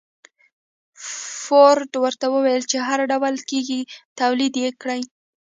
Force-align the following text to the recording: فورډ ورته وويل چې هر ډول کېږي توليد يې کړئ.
فورډ 1.41 1.91
ورته 2.03 2.25
وويل 2.33 2.63
چې 2.71 2.77
هر 2.87 2.99
ډول 3.11 3.35
کېږي 3.49 3.79
توليد 4.19 4.53
يې 4.63 4.69
کړئ. 4.81 5.01